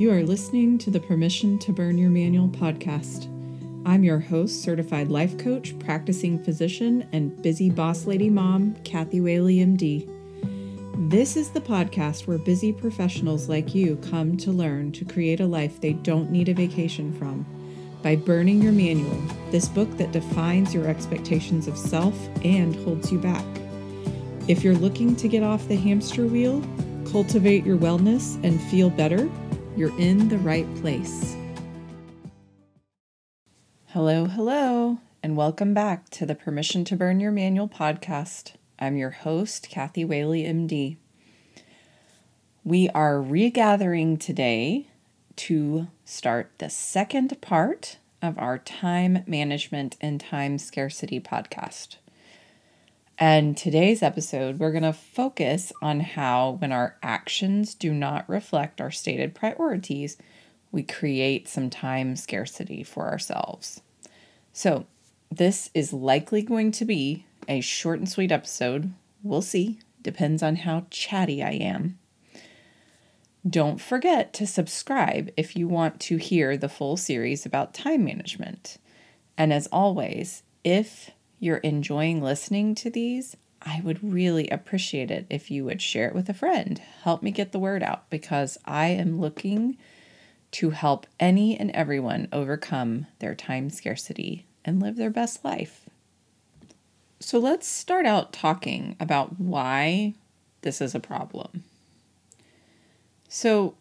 [0.00, 3.26] You are listening to the Permission to Burn Your Manual podcast.
[3.84, 9.56] I'm your host, certified life coach, practicing physician, and busy boss lady mom, Kathy Whaley,
[9.56, 10.08] MD.
[11.10, 15.46] This is the podcast where busy professionals like you come to learn to create a
[15.46, 17.44] life they don't need a vacation from
[18.02, 19.20] by burning your manual,
[19.50, 23.44] this book that defines your expectations of self and holds you back.
[24.48, 26.62] If you're looking to get off the hamster wheel,
[27.04, 29.28] cultivate your wellness, and feel better,
[29.76, 31.36] you're in the right place.
[33.88, 38.52] Hello, hello, and welcome back to the Permission to Burn Your Manual podcast.
[38.78, 40.96] I'm your host, Kathy Whaley, MD.
[42.64, 44.88] We are regathering today
[45.36, 51.96] to start the second part of our time management and time scarcity podcast.
[53.22, 58.80] And today's episode, we're going to focus on how, when our actions do not reflect
[58.80, 60.16] our stated priorities,
[60.72, 63.82] we create some time scarcity for ourselves.
[64.54, 64.86] So,
[65.30, 68.90] this is likely going to be a short and sweet episode.
[69.22, 69.80] We'll see.
[70.00, 71.98] Depends on how chatty I am.
[73.46, 78.78] Don't forget to subscribe if you want to hear the full series about time management.
[79.36, 81.10] And as always, if
[81.40, 86.14] you're enjoying listening to these, I would really appreciate it if you would share it
[86.14, 86.80] with a friend.
[87.02, 89.76] Help me get the word out because I am looking
[90.52, 95.88] to help any and everyone overcome their time scarcity and live their best life.
[97.20, 100.14] So let's start out talking about why
[100.62, 101.64] this is a problem.
[103.28, 103.74] So,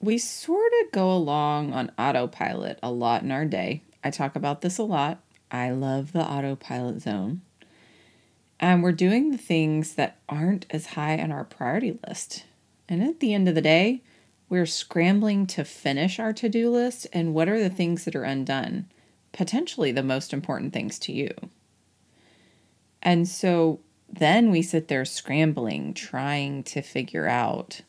[0.00, 3.82] we sort of go along on autopilot a lot in our day.
[4.02, 5.20] I talk about this a lot.
[5.52, 7.42] I love the autopilot zone.
[8.58, 12.44] And we're doing the things that aren't as high on our priority list.
[12.88, 14.02] And at the end of the day,
[14.48, 18.24] we're scrambling to finish our to do list and what are the things that are
[18.24, 18.86] undone,
[19.32, 21.30] potentially the most important things to you.
[23.02, 27.80] And so then we sit there scrambling, trying to figure out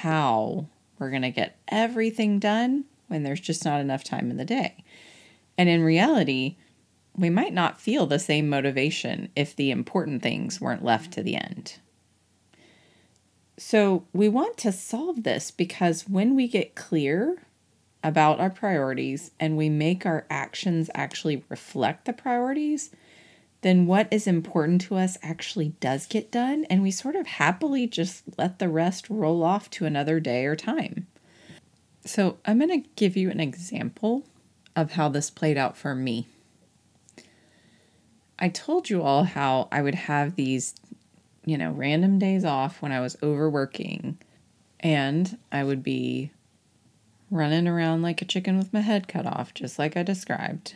[0.00, 4.44] how we're going to get everything done when there's just not enough time in the
[4.44, 4.84] day.
[5.58, 6.56] And in reality,
[7.16, 11.36] we might not feel the same motivation if the important things weren't left to the
[11.36, 11.78] end.
[13.56, 17.36] So, we want to solve this because when we get clear
[18.02, 22.90] about our priorities and we make our actions actually reflect the priorities,
[23.62, 27.86] then what is important to us actually does get done, and we sort of happily
[27.86, 31.06] just let the rest roll off to another day or time.
[32.04, 34.24] So, I'm going to give you an example
[34.74, 36.26] of how this played out for me.
[38.38, 40.74] I told you all how I would have these,
[41.44, 44.18] you know, random days off when I was overworking,
[44.80, 46.32] and I would be
[47.30, 50.74] running around like a chicken with my head cut off, just like I described.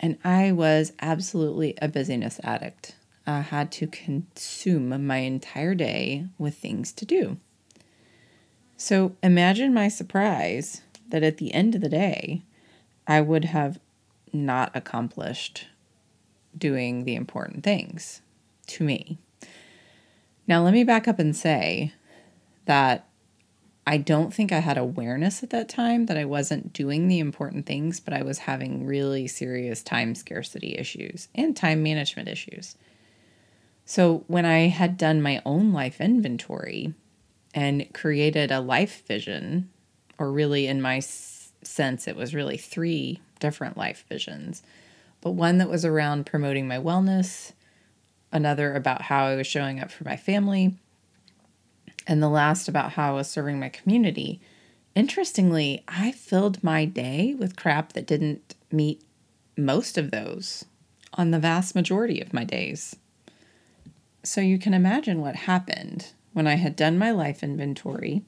[0.00, 2.94] And I was absolutely a busyness addict.
[3.26, 7.38] I had to consume my entire day with things to do.
[8.76, 12.42] So imagine my surprise that at the end of the day,
[13.06, 13.78] I would have
[14.32, 15.68] not accomplished
[16.58, 18.22] doing the important things
[18.66, 19.18] to me.
[20.46, 21.92] Now, let me back up and say
[22.66, 23.06] that
[23.86, 27.66] I don't think I had awareness at that time that I wasn't doing the important
[27.66, 32.76] things, but I was having really serious time scarcity issues and time management issues.
[33.84, 36.94] So, when I had done my own life inventory
[37.54, 39.68] and created a life vision,
[40.18, 44.62] or really in my sense, it was really three different life visions,
[45.24, 47.52] but one that was around promoting my wellness,
[48.30, 50.76] another about how I was showing up for my family,
[52.06, 54.38] and the last about how I was serving my community.
[54.94, 59.02] Interestingly, I filled my day with crap that didn't meet
[59.56, 60.66] most of those
[61.14, 62.94] on the vast majority of my days.
[64.22, 68.24] So you can imagine what happened when I had done my life inventory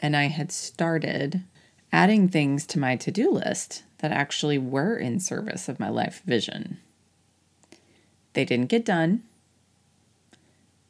[0.00, 1.44] and I had started
[1.92, 6.22] adding things to my to do list that actually were in service of my life
[6.24, 6.78] vision.
[8.34, 9.22] They didn't get done,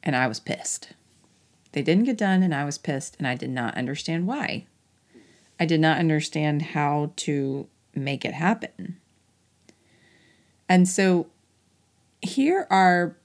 [0.02, 0.90] and I was pissed.
[1.72, 4.66] They didn't get done, and I was pissed, and I did not understand why.
[5.60, 8.96] I did not understand how to make it happen.
[10.68, 11.26] And so
[12.20, 13.16] here are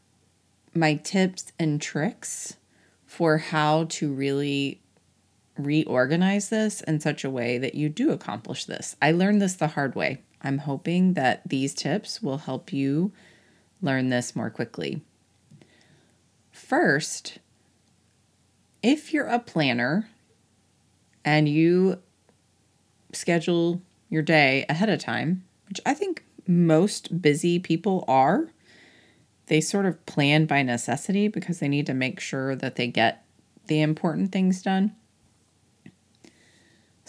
[0.74, 2.58] my tips and tricks
[3.06, 4.81] for how to really
[5.58, 8.96] reorganize this in such a way that you do accomplish this.
[9.02, 10.22] I learned this the hard way.
[10.42, 13.12] I'm hoping that these tips will help you
[13.82, 15.02] learn this more quickly.
[16.52, 17.40] First,
[18.82, 20.10] if you're a planner
[21.24, 22.00] and you
[23.14, 28.50] schedule your day ahead of time, which I think most busy people are,
[29.48, 33.26] they sort of plan by necessity because they need to make sure that they get
[33.68, 34.96] the important things done.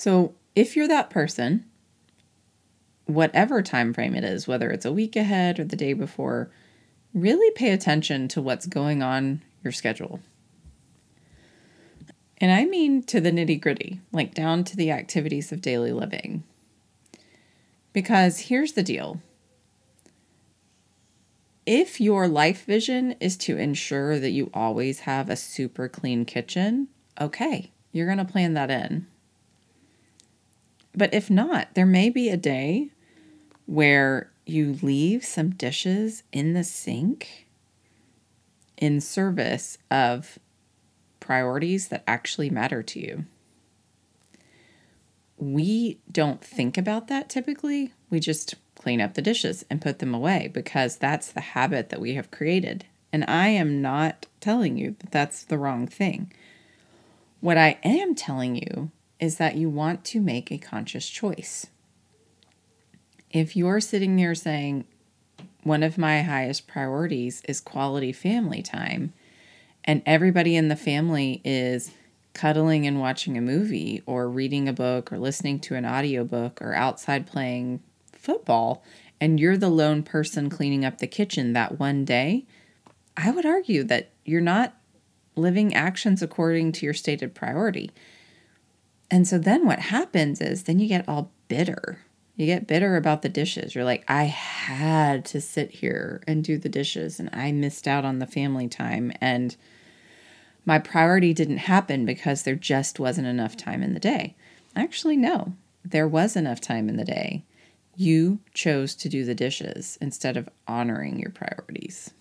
[0.02, 1.64] So, if you're that person,
[3.06, 6.50] whatever time frame it is, whether it's a week ahead or the day before,
[7.14, 10.18] really pay attention to what's going on your schedule.
[12.38, 16.42] And I mean to the nitty gritty, like down to the activities of daily living.
[17.92, 19.20] Because here's the deal
[21.64, 26.88] if your life vision is to ensure that you always have a super clean kitchen,
[27.20, 29.06] okay, you're going to plan that in.
[30.94, 32.90] But if not, there may be a day
[33.66, 37.46] where you leave some dishes in the sink
[38.76, 40.38] in service of
[41.20, 43.24] priorities that actually matter to you.
[45.38, 47.92] We don't think about that typically.
[48.10, 52.00] We just clean up the dishes and put them away because that's the habit that
[52.00, 52.84] we have created.
[53.12, 56.32] And I am not telling you that that's the wrong thing.
[57.40, 58.90] What I am telling you
[59.22, 61.68] is that you want to make a conscious choice.
[63.30, 64.84] If you're sitting there saying,
[65.62, 69.12] one of my highest priorities is quality family time,
[69.84, 71.92] and everybody in the family is
[72.34, 76.74] cuddling and watching a movie or reading a book or listening to an audiobook or
[76.74, 77.80] outside playing
[78.10, 78.82] football
[79.20, 82.44] and you're the lone person cleaning up the kitchen that one day,
[83.16, 84.74] I would argue that you're not
[85.36, 87.92] living actions according to your stated priority.
[89.12, 91.98] And so then what happens is then you get all bitter.
[92.34, 93.74] You get bitter about the dishes.
[93.74, 98.06] You're like, I had to sit here and do the dishes and I missed out
[98.06, 99.12] on the family time.
[99.20, 99.54] And
[100.64, 104.34] my priority didn't happen because there just wasn't enough time in the day.
[104.74, 105.52] Actually, no,
[105.84, 107.44] there was enough time in the day.
[107.94, 112.14] You chose to do the dishes instead of honoring your priorities.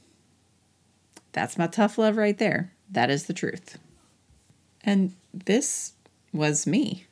[1.32, 2.74] That's my tough love right there.
[2.90, 3.78] That is the truth.
[4.84, 5.94] And this
[6.34, 7.06] was me.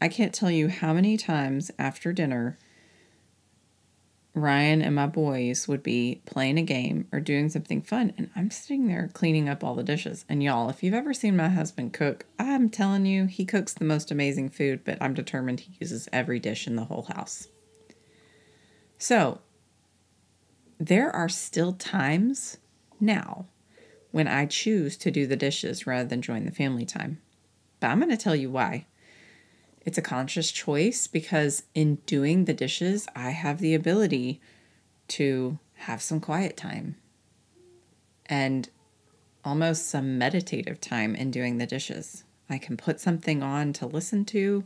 [0.00, 2.58] I can't tell you how many times after dinner
[4.36, 8.50] Ryan and my boys would be playing a game or doing something fun, and I'm
[8.50, 10.24] sitting there cleaning up all the dishes.
[10.28, 13.84] And y'all, if you've ever seen my husband cook, I'm telling you, he cooks the
[13.84, 17.46] most amazing food, but I'm determined he uses every dish in the whole house.
[18.98, 19.40] So,
[20.80, 22.58] there are still times
[22.98, 23.46] now
[24.10, 27.20] when I choose to do the dishes rather than join the family time.
[27.84, 28.86] But I'm going to tell you why.
[29.84, 34.40] It's a conscious choice because in doing the dishes, I have the ability
[35.08, 36.96] to have some quiet time
[38.24, 38.70] and
[39.44, 42.24] almost some meditative time in doing the dishes.
[42.48, 44.64] I can put something on to listen to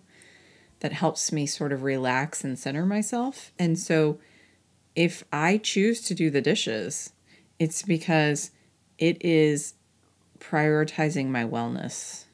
[0.78, 3.50] that helps me sort of relax and center myself.
[3.58, 4.20] And so
[4.94, 7.14] if I choose to do the dishes,
[7.58, 8.52] it's because
[8.96, 9.74] it is
[10.38, 12.26] prioritizing my wellness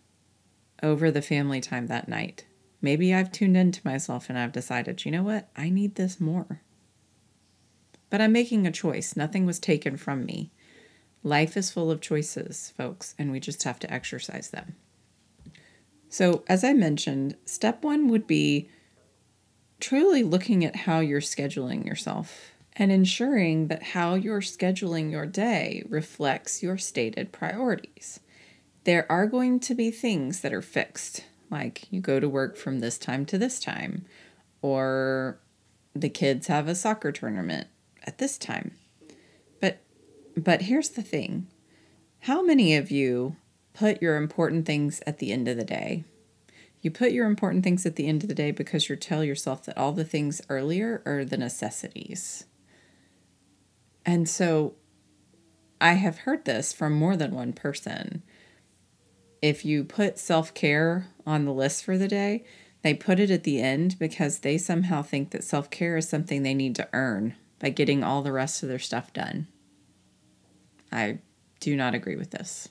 [0.84, 2.44] over the family time that night.
[2.82, 6.60] Maybe I've tuned into myself and I've decided, you know what, I need this more.
[8.10, 9.16] But I'm making a choice.
[9.16, 10.52] Nothing was taken from me.
[11.22, 14.76] Life is full of choices, folks, and we just have to exercise them.
[16.10, 18.68] So, as I mentioned, step one would be
[19.80, 25.82] truly looking at how you're scheduling yourself and ensuring that how you're scheduling your day
[25.88, 28.20] reflects your stated priorities.
[28.84, 32.80] There are going to be things that are fixed like you go to work from
[32.80, 34.04] this time to this time,
[34.60, 35.38] or
[35.94, 37.68] the kids have a soccer tournament
[38.06, 38.72] at this time.
[39.60, 39.78] But
[40.36, 41.46] but here's the thing.
[42.20, 43.36] How many of you
[43.72, 46.04] put your important things at the end of the day?
[46.82, 49.64] You put your important things at the end of the day because you tell yourself
[49.64, 52.44] that all the things earlier are the necessities.
[54.04, 54.74] And so
[55.80, 58.22] I have heard this from more than one person
[59.44, 62.44] if you put self care on the list for the day,
[62.80, 66.42] they put it at the end because they somehow think that self care is something
[66.42, 69.46] they need to earn by getting all the rest of their stuff done.
[70.90, 71.18] I
[71.60, 72.70] do not agree with this.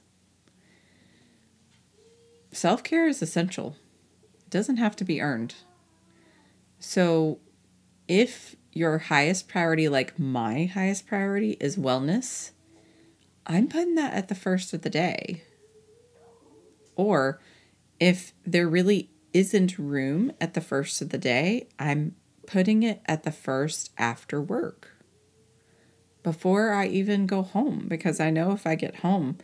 [2.51, 3.75] Self care is essential,
[4.39, 5.53] it doesn't have to be earned.
[6.79, 7.37] So,
[8.07, 12.49] if your highest priority, like my highest priority, is wellness,
[13.45, 15.43] I'm putting that at the first of the day
[16.95, 17.39] or
[17.99, 23.23] if there really isn't room at the first of the day, I'm putting it at
[23.23, 24.91] the first after work
[26.23, 29.37] before I even go home because I know if I get home,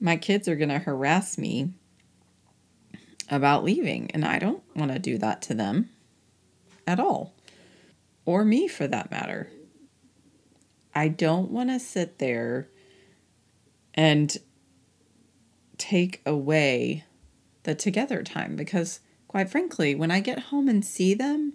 [0.00, 1.70] my kids are going to harass me
[3.30, 5.90] about leaving, and I don't want to do that to them.
[6.86, 7.34] at all,
[8.24, 9.50] or me for that matter.
[10.94, 12.68] I don't want to sit there
[13.94, 14.36] and
[15.78, 17.04] take away
[17.64, 21.54] the together time because, quite frankly, when I get home and see them,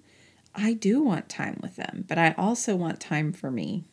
[0.53, 3.85] I do want time with them, but I also want time for me.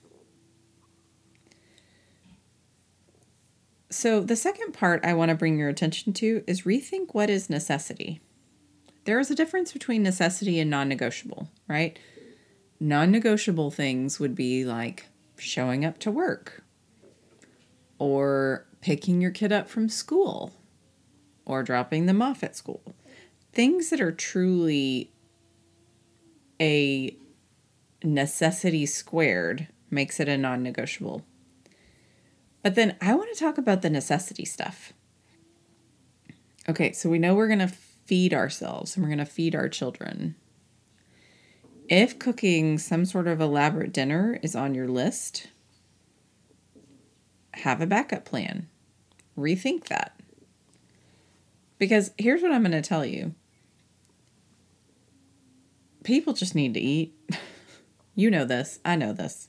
[3.88, 7.49] So, the second part I want to bring your attention to is rethink what is
[7.49, 8.21] necessity.
[9.04, 11.99] There is a difference between necessity and non negotiable, right?
[12.80, 15.06] Non negotiable things would be like
[15.38, 16.64] showing up to work
[17.99, 20.52] or picking your kid up from school
[21.45, 22.95] or dropping them off at school.
[23.52, 25.11] Things that are truly
[26.61, 27.16] a
[28.05, 31.25] necessity squared makes it a non negotiable.
[32.62, 34.93] But then I want to talk about the necessity stuff.
[36.69, 39.69] Okay, so we know we're going to feed ourselves and we're going to feed our
[39.69, 40.37] children.
[41.88, 45.49] If cooking some sort of elaborate dinner is on your list,
[47.55, 48.69] have a backup plan.
[49.37, 50.19] Rethink that.
[51.78, 53.35] Because here's what I'm going to tell you
[56.05, 57.14] people just need to eat.
[58.14, 58.78] you know this.
[58.85, 59.49] I know this.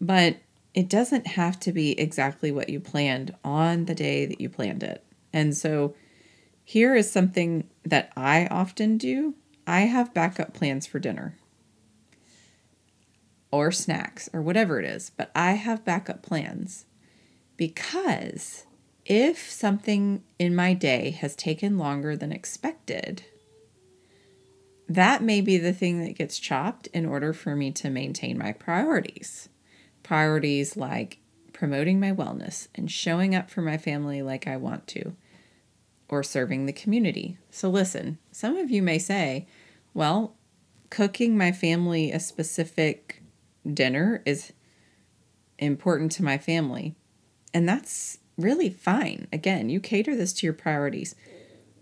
[0.00, 0.38] But
[0.74, 4.82] it doesn't have to be exactly what you planned on the day that you planned
[4.82, 5.04] it.
[5.32, 5.94] And so
[6.64, 9.34] here is something that I often do
[9.66, 11.38] I have backup plans for dinner
[13.50, 16.84] or snacks or whatever it is, but I have backup plans
[17.56, 18.66] because
[19.04, 23.24] if something in my day has taken longer than expected,
[24.88, 28.52] that may be the thing that gets chopped in order for me to maintain my
[28.52, 29.48] priorities.
[30.02, 31.18] Priorities like
[31.52, 35.14] promoting my wellness and showing up for my family like I want to,
[36.08, 37.38] or serving the community.
[37.50, 39.46] So, listen, some of you may say,
[39.94, 40.36] well,
[40.90, 43.22] cooking my family a specific
[43.72, 44.52] dinner is
[45.58, 46.94] important to my family.
[47.54, 49.26] And that's really fine.
[49.32, 51.14] Again, you cater this to your priorities.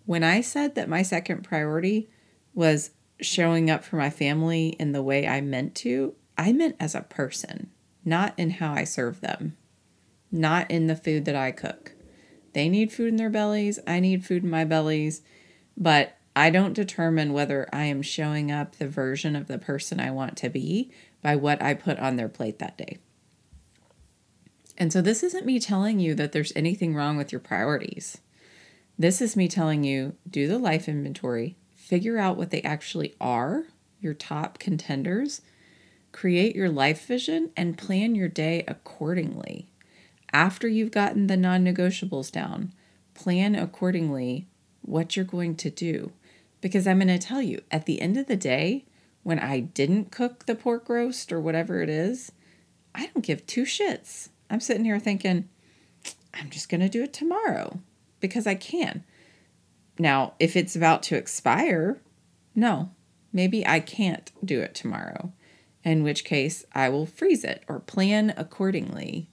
[0.05, 2.09] When I said that my second priority
[2.55, 2.91] was
[3.21, 7.03] showing up for my family in the way I meant to, I meant as a
[7.03, 7.71] person,
[8.05, 9.57] not in how I serve them,
[10.31, 11.93] not in the food that I cook.
[12.53, 15.23] They need food in their bellies, I need food in my bellies,
[15.77, 20.11] but I don't determine whether I am showing up the version of the person I
[20.11, 20.91] want to be
[21.23, 22.99] by what I put on their plate that day.
[24.79, 28.19] And so, this isn't me telling you that there's anything wrong with your priorities.
[28.99, 33.65] This is me telling you do the life inventory, figure out what they actually are,
[34.01, 35.43] your top contenders,
[36.13, 39.67] create your life vision, and plan your day accordingly.
[40.33, 42.73] After you've gotten the non negotiables down,
[43.15, 44.47] plan accordingly
[44.83, 46.13] what you're going to do.
[46.61, 48.85] Because I'm going to tell you, at the end of the day,
[49.23, 52.33] when I didn't cook the pork roast or whatever it is,
[52.95, 54.29] I don't give two shits.
[54.53, 55.49] I'm sitting here thinking,
[56.35, 57.81] I'm just going to do it tomorrow
[58.21, 59.03] because I can.
[59.99, 62.03] Now, if it's about to expire,
[62.55, 62.91] no,
[63.33, 65.33] maybe I can't do it tomorrow,
[65.85, 69.31] in which case I will freeze it or plan accordingly,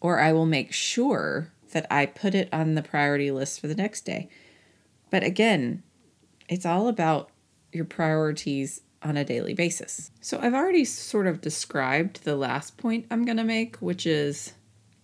[0.00, 3.74] or I will make sure that I put it on the priority list for the
[3.74, 4.30] next day.
[5.10, 5.82] But again,
[6.48, 7.28] it's all about
[7.72, 10.10] your priorities on a daily basis.
[10.22, 14.54] So I've already sort of described the last point I'm going to make, which is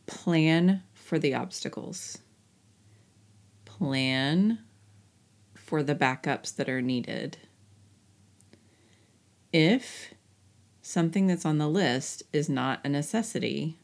[0.08, 2.18] plan for the obstacles.
[3.64, 4.58] Plan
[5.54, 7.36] for the backups that are needed.
[9.52, 10.14] If
[10.82, 13.78] something that's on the list is not a necessity,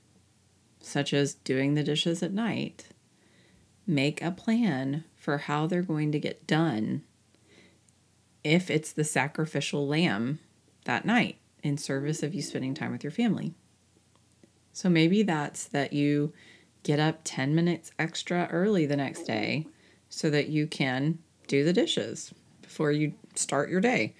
[0.81, 2.87] such as doing the dishes at night,
[3.87, 7.02] make a plan for how they're going to get done
[8.43, 10.38] if it's the sacrificial lamb
[10.85, 13.54] that night in service of you spending time with your family.
[14.75, 16.33] So maybe that's that you
[16.83, 19.69] get up 10 minutes extra early the next day
[20.09, 24.14] so that you can do the dishes before you start your day.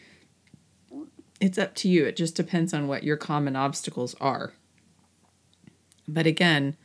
[1.41, 2.05] It's up to you.
[2.07, 4.53] It just depends on what your common obstacles are.
[6.07, 6.77] But again,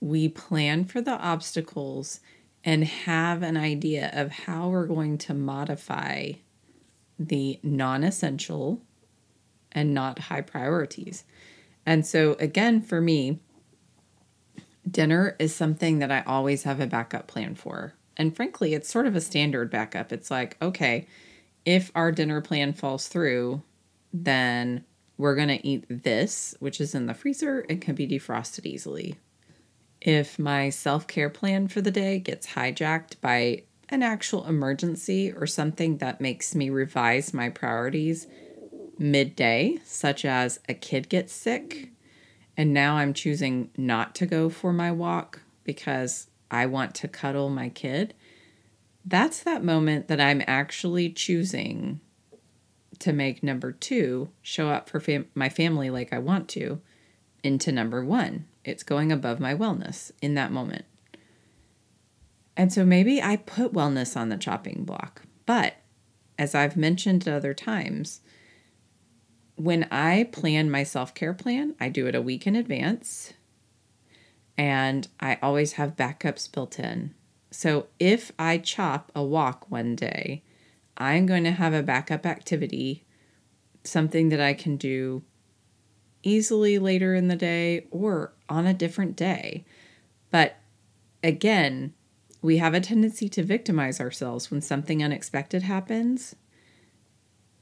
[0.00, 2.20] we plan for the obstacles
[2.64, 6.32] and have an idea of how we're going to modify
[7.18, 8.80] the non essential
[9.70, 11.24] and not high priorities.
[11.88, 13.38] And so, again, for me,
[14.86, 17.94] dinner is something that I always have a backup plan for.
[18.14, 20.12] And frankly, it's sort of a standard backup.
[20.12, 21.06] It's like, okay,
[21.64, 23.62] if our dinner plan falls through,
[24.12, 24.84] then
[25.16, 29.16] we're going to eat this, which is in the freezer and can be defrosted easily
[30.02, 35.46] if my self care plan for the day gets hijacked by an actual emergency or
[35.46, 38.26] something that makes me revise my priorities
[38.98, 41.90] midday, such as a kid gets sick
[42.58, 47.48] and now I'm choosing not to go for my walk because I want to cuddle
[47.48, 48.14] my kid,
[49.04, 52.00] that's that moment that I'm actually choosing
[52.98, 56.80] to make number two show up for fam- my family like I want to
[57.44, 58.46] into number one.
[58.64, 60.84] It's going above my wellness in that moment.
[62.56, 65.22] And so maybe I put wellness on the chopping block.
[65.46, 65.76] But
[66.36, 68.20] as I've mentioned other times,
[69.58, 73.32] when I plan my self care plan, I do it a week in advance
[74.56, 77.14] and I always have backups built in.
[77.50, 80.42] So if I chop a walk one day,
[80.96, 83.04] I'm going to have a backup activity,
[83.84, 85.22] something that I can do
[86.22, 89.64] easily later in the day or on a different day.
[90.30, 90.56] But
[91.22, 91.94] again,
[92.42, 96.36] we have a tendency to victimize ourselves when something unexpected happens.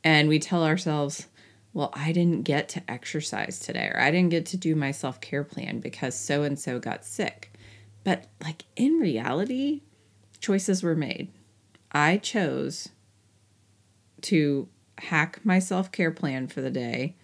[0.05, 1.26] And we tell ourselves,
[1.76, 5.21] well, I didn't get to exercise today, or I didn't get to do my self
[5.21, 7.52] care plan because so and so got sick.
[8.02, 9.83] But, like, in reality,
[10.40, 11.30] choices were made.
[11.92, 12.88] I chose
[14.23, 17.14] to hack my self care plan for the day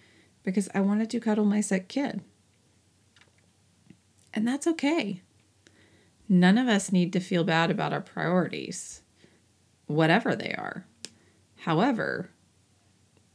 [0.43, 2.21] because I wanted to cuddle my sick kid.
[4.35, 5.23] And that's okay.
[6.29, 9.01] None of us need to feel bad about our priorities,
[9.87, 10.85] whatever they are.
[11.61, 12.29] However,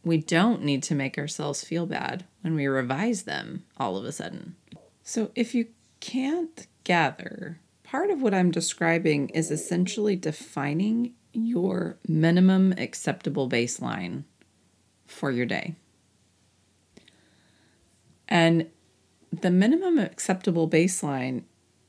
[0.09, 4.13] we don't need to make ourselves feel bad when we revise them all of a
[4.13, 4.57] sudden.
[5.03, 5.67] So, if you
[6.01, 14.25] can't gather, part of what I'm describing is essentially defining your minimum acceptable baseline
[15.07, 15.75] for your day.
[18.29, 18.67] And
[19.33, 21.45] the minimum acceptable baseline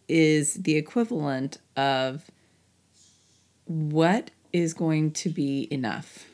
[0.07, 2.29] is the equivalent of
[3.65, 6.25] what is going to be enough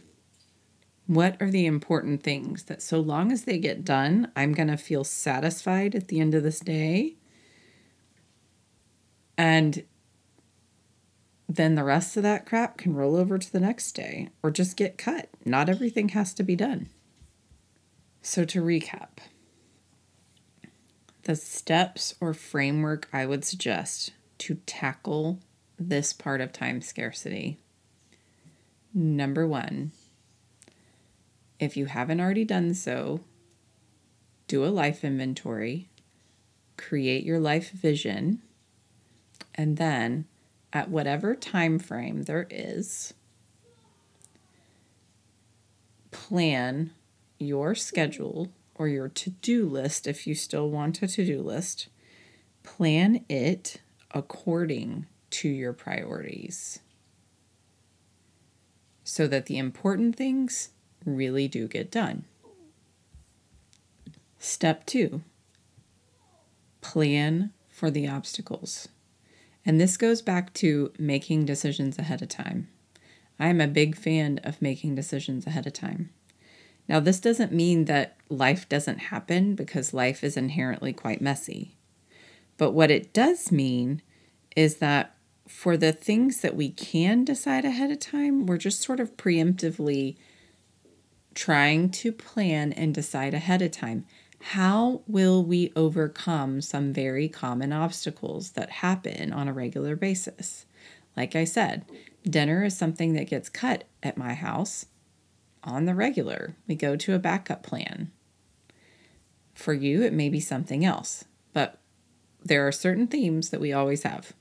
[1.08, 4.78] what are the important things that so long as they get done, I'm going to
[4.78, 7.16] feel satisfied at the end of this day?
[9.38, 9.84] And
[11.48, 14.78] then the rest of that crap can roll over to the next day or just
[14.78, 15.30] get cut.
[15.46, 16.90] Not everything has to be done.
[18.22, 19.20] So, to recap,
[21.24, 25.40] the steps or framework I would suggest to tackle
[25.78, 27.60] this part of time scarcity.
[28.94, 29.92] Number one,
[31.60, 33.22] if you haven't already done so,
[34.48, 35.90] do a life inventory,
[36.78, 38.42] create your life vision,
[39.54, 40.26] and then
[40.74, 43.14] at whatever time frame there is,
[46.12, 46.92] plan
[47.40, 51.88] your schedule or your to-do list if you still want a to-do list.
[52.64, 56.80] Plan it according to your priorities
[59.04, 60.70] so that the important things
[61.06, 62.26] really do get done.
[64.40, 65.22] Step two
[66.82, 68.88] plan for the obstacles.
[69.66, 72.68] And this goes back to making decisions ahead of time.
[73.40, 76.12] I am a big fan of making decisions ahead of time.
[76.88, 81.76] Now, this doesn't mean that life doesn't happen because life is inherently quite messy.
[82.58, 84.02] But what it does mean
[84.56, 85.16] is that
[85.48, 90.16] for the things that we can decide ahead of time, we're just sort of preemptively
[91.36, 94.06] trying to plan and decide ahead of time
[94.50, 100.68] how will we overcome some very common obstacles that happen on a regular basis?
[101.18, 101.84] Like I said,
[102.24, 104.86] dinner is something that gets cut at my house
[105.64, 106.56] on the regular.
[106.68, 108.12] We go to a backup plan.
[109.56, 111.80] For you, it may be something else, but
[112.44, 114.34] there are certain themes that we always have.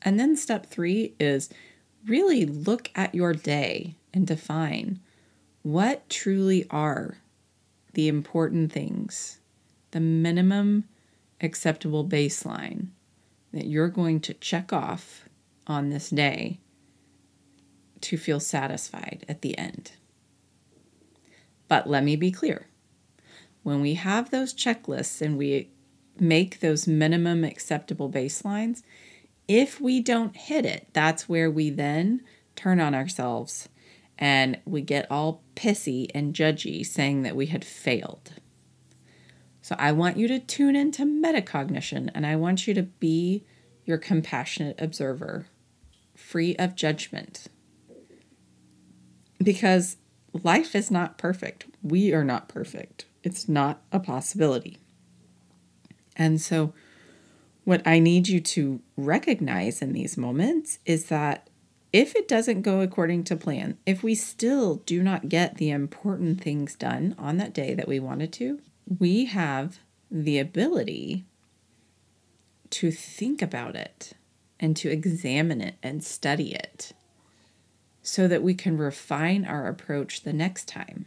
[0.00, 1.50] And then step three is
[2.06, 5.00] really look at your day and define
[5.66, 7.18] what truly are
[7.94, 9.40] the important things,
[9.90, 10.84] the minimum
[11.40, 12.86] acceptable baseline
[13.52, 15.24] that you're going to check off
[15.66, 16.60] on this day
[18.00, 19.90] to feel satisfied at the end.
[21.66, 22.68] But let me be clear
[23.64, 25.68] when we have those checklists and we
[26.20, 28.84] make those minimum acceptable baselines,
[29.48, 32.22] if we don't hit it, that's where we then
[32.54, 33.68] turn on ourselves
[34.18, 38.32] and we get all pissy and judgy saying that we had failed.
[39.60, 43.44] So I want you to tune into metacognition and I want you to be
[43.84, 45.48] your compassionate observer,
[46.14, 47.46] free of judgment.
[49.42, 49.96] Because
[50.32, 51.66] life is not perfect.
[51.82, 53.06] We are not perfect.
[53.22, 54.78] It's not a possibility.
[56.16, 56.72] And so
[57.66, 61.50] What I need you to recognize in these moments is that
[61.92, 66.40] if it doesn't go according to plan, if we still do not get the important
[66.40, 68.60] things done on that day that we wanted to,
[68.98, 69.78] we have
[70.10, 71.24] the ability
[72.70, 74.12] to think about it
[74.58, 76.92] and to examine it and study it
[78.02, 81.06] so that we can refine our approach the next time.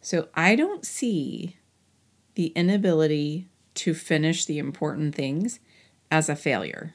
[0.00, 1.56] So I don't see
[2.34, 5.60] the inability to finish the important things
[6.10, 6.94] as a failure.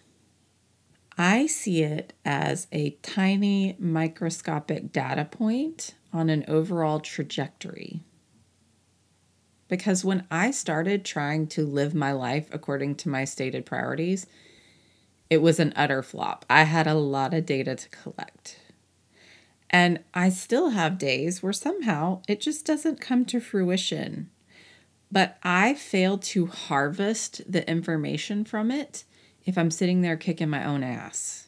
[1.22, 8.00] I see it as a tiny microscopic data point on an overall trajectory.
[9.68, 14.28] Because when I started trying to live my life according to my stated priorities,
[15.30, 16.46] it was an utter flop.
[16.50, 18.58] I had a lot of data to collect.
[19.70, 24.30] And I still have days where somehow it just doesn't come to fruition.
[25.12, 29.04] But I fail to harvest the information from it
[29.50, 31.48] if I'm sitting there kicking my own ass.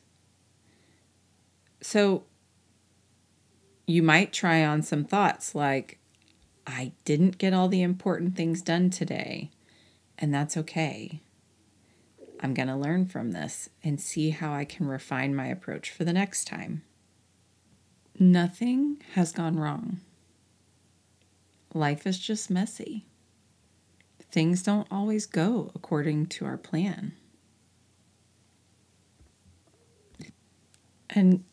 [1.82, 2.26] So
[3.88, 6.00] you might try on some thoughts like,
[6.68, 9.50] I didn't get all the important things done today,
[10.18, 11.22] and that's okay.
[12.40, 16.04] I'm going to learn from this and see how I can refine my approach for
[16.04, 16.84] the next time.
[18.20, 20.00] Nothing has gone wrong.
[21.74, 23.06] Life is just messy.
[24.32, 27.14] Things don't always go according to our plan.
[31.12, 31.44] And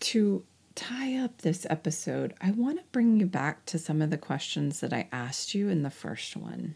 [0.00, 4.18] to tie up this episode, I want to bring you back to some of the
[4.18, 6.74] questions that I asked you in the first one.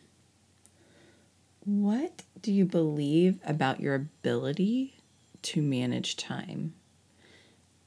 [1.65, 4.95] What do you believe about your ability
[5.43, 6.75] to manage time?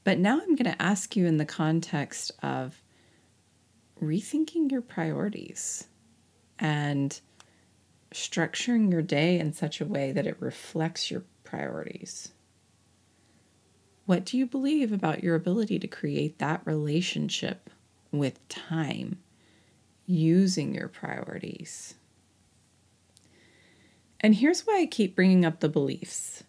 [0.04, 2.80] But now I'm going to ask you in the context of
[4.00, 5.88] rethinking your priorities
[6.58, 7.18] and
[8.12, 12.33] structuring your day in such a way that it reflects your priorities.
[14.06, 17.70] What do you believe about your ability to create that relationship
[18.12, 19.18] with time
[20.06, 21.94] using your priorities?
[24.20, 26.44] And here's why I keep bringing up the beliefs.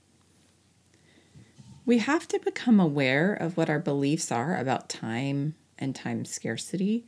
[1.85, 7.05] We have to become aware of what our beliefs are about time and time scarcity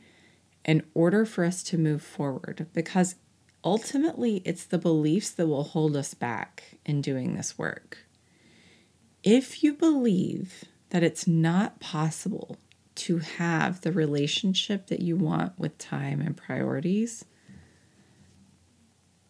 [0.64, 3.16] in order for us to move forward because
[3.64, 8.07] ultimately it's the beliefs that will hold us back in doing this work.
[9.24, 12.56] If you believe that it's not possible
[12.94, 17.24] to have the relationship that you want with time and priorities,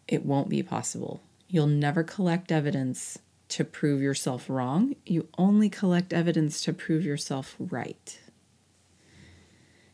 [0.07, 1.21] it won't be possible.
[1.47, 4.95] You'll never collect evidence to prove yourself wrong.
[5.05, 8.19] You only collect evidence to prove yourself right.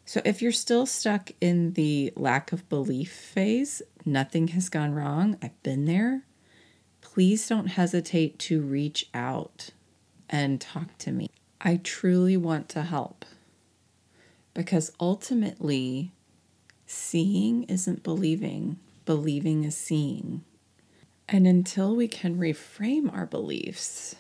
[0.04, 5.38] So if you're still stuck in the lack of belief phase, nothing has gone wrong,
[5.42, 6.24] I've been there,
[7.02, 9.72] please don't hesitate to reach out
[10.30, 11.30] and talk to me.
[11.62, 13.26] I truly want to help
[14.54, 16.12] because ultimately,
[16.88, 20.44] seeing isn't believing, believing is seeing.
[21.28, 24.16] And until we can reframe our beliefs,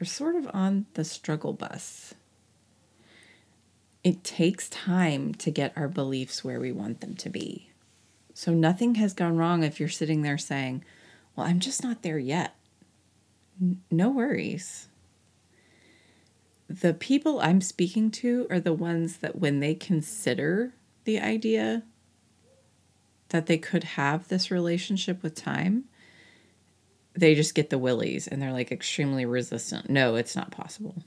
[0.00, 2.14] we're sort of on the struggle bus.
[4.02, 7.70] It takes time to get our beliefs where we want them to be.
[8.34, 10.84] So nothing has gone wrong if you're sitting there saying,
[11.34, 12.54] Well, I'm just not there yet.
[13.90, 14.88] No worries.
[16.68, 21.84] The people I'm speaking to are the ones that, when they consider the idea
[23.28, 25.84] that they could have this relationship with time,
[27.14, 29.88] they just get the willies and they're like extremely resistant.
[29.88, 31.02] No, it's not possible.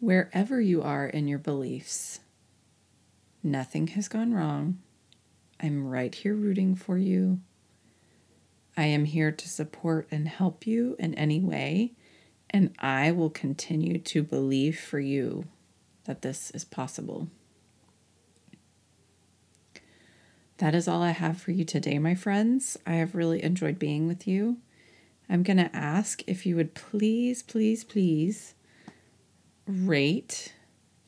[0.00, 2.20] Wherever you are in your beliefs,
[3.42, 4.78] nothing has gone wrong.
[5.60, 7.40] I'm right here rooting for you.
[8.76, 11.92] I am here to support and help you in any way,
[12.50, 15.44] and I will continue to believe for you
[16.04, 17.28] that this is possible.
[20.58, 22.76] That is all I have for you today, my friends.
[22.86, 24.58] I have really enjoyed being with you.
[25.28, 28.54] I'm going to ask if you would please, please, please
[29.66, 30.52] rate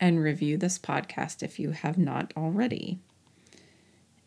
[0.00, 2.98] and review this podcast if you have not already.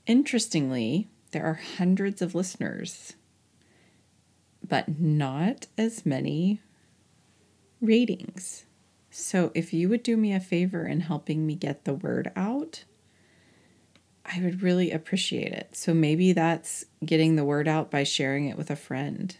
[0.05, 3.13] Interestingly, there are hundreds of listeners,
[4.69, 6.61] but not as many
[7.81, 8.65] ratings.
[9.11, 12.83] So if you would do me a favor in helping me get the word out,
[14.23, 15.75] I would really appreciate it.
[15.75, 19.35] So maybe that's getting the word out by sharing it with a friend.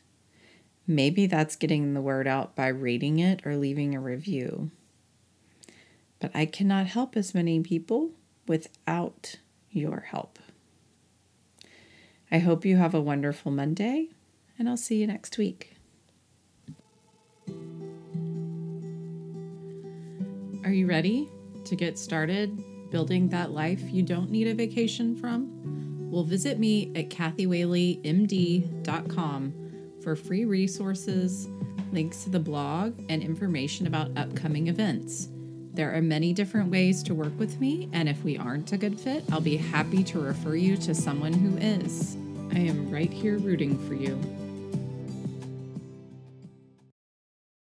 [0.88, 4.72] Maybe that's getting the word out by rating it or leaving a review.
[6.20, 8.10] But I cannot help as many people
[8.48, 9.36] without
[9.70, 10.39] your help.
[12.32, 14.10] I hope you have a wonderful Monday,
[14.60, 15.76] and I'll see you next week.
[20.65, 21.30] Are you ready
[21.65, 26.12] to get started building that life you don't need a vacation from?
[26.12, 29.54] Well, visit me at kathywhaleymd.com
[30.04, 31.50] for free resources,
[31.91, 35.30] links to the blog, and information about upcoming events.
[35.74, 39.00] There are many different ways to work with me, and if we aren't a good
[39.00, 42.17] fit, I'll be happy to refer you to someone who is.
[42.52, 44.19] I am right here rooting for you.